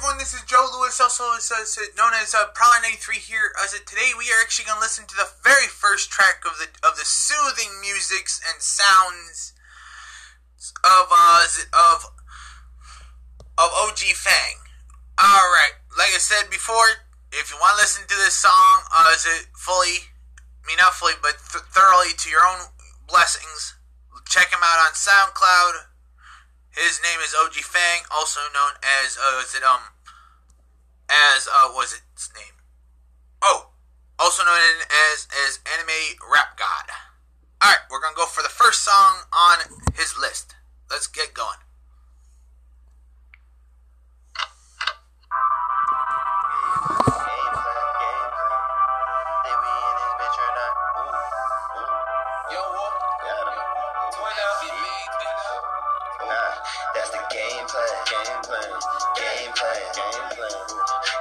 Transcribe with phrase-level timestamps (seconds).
[0.00, 0.16] everyone.
[0.16, 3.52] This is Joe Lewis, also known as uh, uh Prowler 93 here.
[3.62, 6.72] As today, we are actually going to listen to the very first track of the
[6.88, 9.52] of the soothing musics and sounds
[10.80, 11.44] of uh,
[11.76, 12.16] of
[13.60, 14.64] of OG Fang.
[15.20, 19.12] All right, like I said before, if you want to listen to this song, uh,
[19.12, 22.72] is it fully, I mean not fully, but th- thoroughly to your own
[23.04, 23.76] blessings,
[24.32, 25.89] check him out on SoundCloud.
[26.74, 29.80] His name is OG Fang, also known as uh, is it um
[31.08, 32.54] as uh was its name?
[33.42, 33.70] Oh,
[34.18, 34.58] also known
[34.90, 35.59] as as
[57.70, 58.70] plan, game plan,
[59.14, 60.58] game plan, game plan.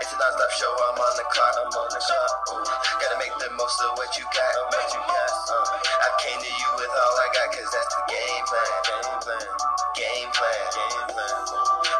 [0.00, 0.72] It's a non-stop show.
[0.72, 1.54] I'm on the clock.
[1.60, 2.32] I'm on the clock.
[3.04, 4.52] Gotta make the most of what you got.
[4.72, 5.32] What you got.
[5.52, 9.18] Uh, I came to you with all I got, cause that's the game plan, game
[9.28, 9.46] plan,
[9.92, 11.08] game plan, game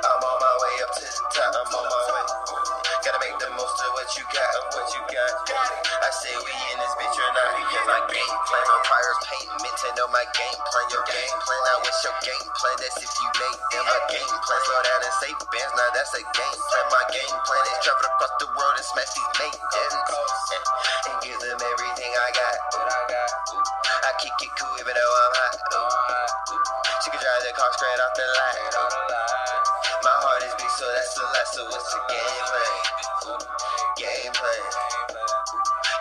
[0.09, 1.53] I'm on my way up to the top.
[1.53, 2.25] I'm on my way.
[3.05, 4.49] Gotta make the most of what you got.
[4.49, 5.33] Of what you got.
[6.01, 8.88] I say we in this bitch or not because my game plan
[9.19, 10.87] entertainment to know my game plan.
[10.95, 12.77] Your game plan, now what's your game plan.
[12.79, 14.61] That's if you make them a game plan.
[14.63, 16.85] Slow down and say bands, now that's a game plan.
[16.95, 21.59] My game plan is travel across the world and smash these maidens and give them
[21.59, 22.57] everything I got.
[24.07, 25.55] I kick it cool even though I'm hot.
[27.03, 28.71] She can drive the car straight off the line.
[30.07, 31.51] My heart is big, so that's the last.
[31.59, 32.75] So what's the game plan?
[33.99, 34.63] Game plan.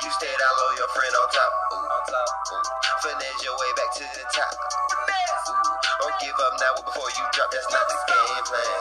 [0.06, 1.52] You stayed out low, your friend on top.
[1.74, 2.87] Ooh.
[3.08, 4.52] Finesse your way back to the top.
[4.52, 7.48] Ooh, or give up now before you drop.
[7.56, 8.80] That's not the game plan.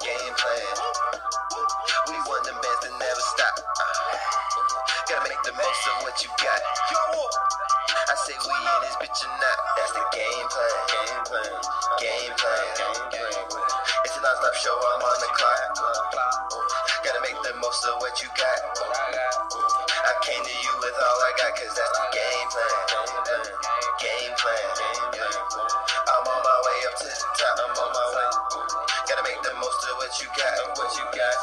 [0.00, 0.72] Game plan.
[2.08, 3.54] We want the best and never stop.
[5.12, 6.56] Gotta make the most of what you got.
[6.56, 9.58] I say we in this bitch or not.
[9.76, 10.72] That's the game plan.
[10.88, 11.52] Game plan.
[12.00, 12.64] Game plan.
[13.12, 13.44] Game.
[14.08, 14.72] It's a non-stop show.
[14.72, 15.60] I'm on the clock.
[17.04, 18.81] Gotta make the most of what you got.
[30.22, 31.34] you got or what you got.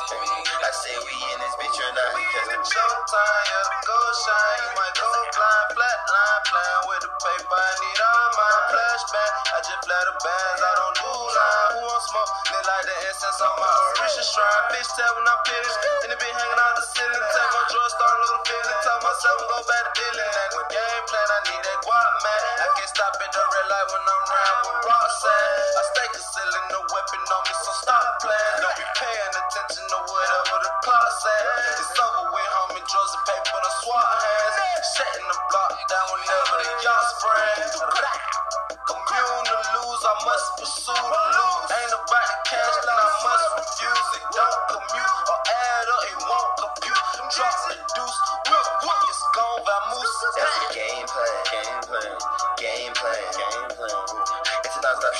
[0.63, 2.15] I say we in this bitch or not.
[2.15, 4.59] We in the showtime, yeah, go shine.
[4.63, 7.59] You might go blind, flatline, playing with the paper.
[7.59, 9.31] I need all my flashback.
[9.51, 11.67] I just fly the bands, I don't do line.
[11.75, 12.31] Who wants smoke?
[12.47, 14.63] They like the essence on my original shrine.
[14.71, 15.79] Bitch, tell when I'm finished.
[16.07, 17.25] And it be hanging out the ceiling.
[17.35, 18.79] Tell my drawers start looking feeling.
[18.79, 20.31] Tell myself go back to dealing.
[20.39, 22.41] And with game plan, I need that guap, man.
[22.63, 25.38] I can't stop at the red light when I'm round with Ross.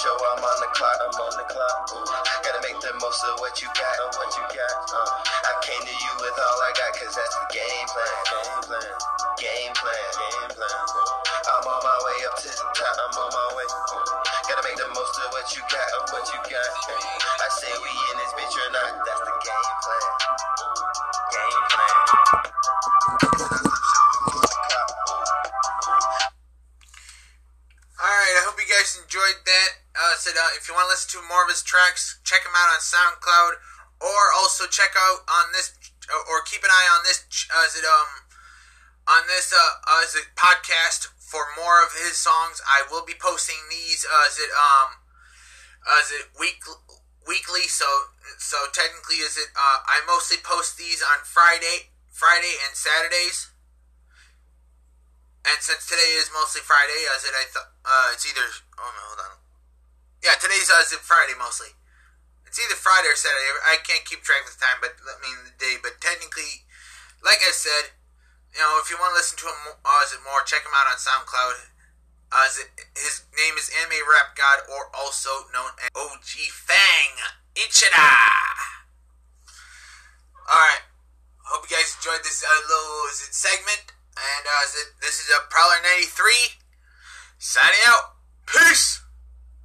[0.09, 1.78] show, I'm on the clock, I'm on the clock.
[1.94, 2.06] Ooh.
[2.42, 4.74] Gotta make the most of what you got, of what you got.
[4.90, 5.09] Uh.
[5.46, 8.14] I came to you with all I got, cause that's the game plan.
[8.34, 8.94] Game plan,
[9.38, 10.81] game plan, game plan.
[10.98, 11.14] Ooh.
[11.50, 13.68] I'm on my way up to the top, I'm on my way.
[13.69, 14.09] Ooh.
[14.50, 16.69] Gotta make the most of what you got, of what you got.
[16.90, 17.92] I say we
[30.28, 32.84] uh, if you want to listen to more of his tracks, check him out on
[32.84, 33.62] SoundCloud,
[34.03, 35.72] or also check out on this,
[36.28, 37.24] or keep an eye on this.
[37.47, 38.28] Uh, is it um
[39.07, 42.59] on this uh, uh, is it podcast for more of his songs?
[42.68, 44.03] I will be posting these.
[44.03, 44.90] Uh, is it um
[45.88, 46.59] uh, is it week
[47.24, 47.72] weekly?
[47.72, 47.88] So
[48.38, 49.56] so technically, is it?
[49.56, 53.56] Uh, I mostly post these on Friday, Friday and Saturdays.
[55.48, 58.44] And since today is mostly Friday, as it I thought uh, it's either
[58.75, 59.38] oh no hold on
[60.19, 61.71] yeah, today's uh, Friday mostly.
[62.44, 63.45] It's either Friday or Saturday.
[63.63, 65.80] I can't keep track of the time, but I mean the day.
[65.80, 66.68] But technically,
[67.24, 67.95] like I said,
[68.51, 70.75] you know, if you want to listen to him uh, is it more, check him
[70.75, 71.71] out on SoundCloud.
[72.30, 77.13] Uh, it, his name is Anime Rap God, or also known as OG Fang
[77.56, 78.10] Ichida.
[80.50, 80.83] Alright.
[81.48, 83.94] Hope you guys enjoyed this uh, little it, segment.
[84.19, 86.60] And uh, it, this is a Prowler 93.
[87.38, 88.19] Signing out.
[88.45, 89.01] Peace!